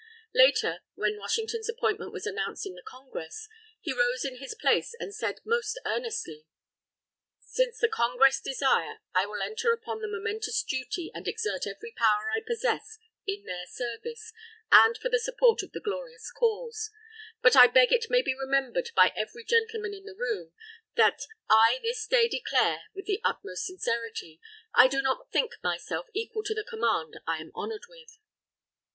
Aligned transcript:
Later, 0.33 0.79
when 0.95 1.19
Washington's 1.19 1.69
appointment 1.69 2.11
was 2.11 2.25
announced 2.25 2.65
in 2.65 2.73
the 2.73 2.81
Congress, 2.81 3.47
he 3.81 3.93
rose 3.93 4.25
in 4.25 4.37
his 4.39 4.55
place, 4.55 4.95
and 4.99 5.13
said 5.13 5.41
most 5.45 5.79
earnestly: 5.85 6.47
"Since 7.41 7.77
the 7.77 7.87
Congress 7.87 8.41
desire, 8.41 9.01
I 9.13 9.27
will 9.27 9.43
enter 9.43 9.71
upon 9.71 10.01
the 10.01 10.07
momentous 10.07 10.63
duty 10.63 11.11
and 11.13 11.27
exert 11.27 11.67
every 11.67 11.91
power 11.91 12.31
I 12.35 12.41
possess 12.43 12.97
in 13.27 13.43
their 13.45 13.67
service 13.67 14.33
and 14.71 14.97
for 14.97 15.09
the 15.09 15.19
support 15.19 15.61
of 15.61 15.71
the 15.71 15.79
glorious 15.79 16.31
cause. 16.31 16.89
"But 17.43 17.55
I 17.55 17.67
beg 17.67 17.91
it 17.93 18.09
may 18.09 18.23
be 18.23 18.33
remembered 18.33 18.89
by 18.95 19.13
every 19.15 19.43
gentleman 19.43 19.93
in 19.93 20.05
the 20.05 20.15
room, 20.15 20.51
that 20.95 21.27
I 21.47 21.79
this 21.83 22.07
day 22.07 22.27
declare, 22.27 22.85
with 22.95 23.05
the 23.05 23.21
utmost 23.23 23.65
sincerity, 23.67 24.41
I 24.73 24.87
do 24.87 25.03
not 25.03 25.31
think 25.31 25.51
myself 25.61 26.07
equal 26.15 26.41
to 26.45 26.55
the 26.55 26.63
command 26.67 27.19
I 27.27 27.37
am 27.39 27.51
honoured 27.53 27.83
with." 27.87 28.17